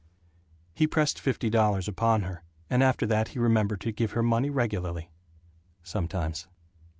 [0.73, 4.49] He pressed fifty dollars upon her, and after that he remembered to give her money
[4.49, 5.11] regularly...
[5.83, 6.47] sometimes.